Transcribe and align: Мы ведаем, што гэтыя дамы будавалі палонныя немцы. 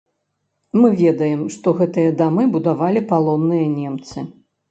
Мы 0.79 0.87
ведаем, 1.01 1.41
што 1.57 1.67
гэтыя 1.81 2.15
дамы 2.23 2.43
будавалі 2.55 3.05
палонныя 3.13 3.67
немцы. 3.77 4.17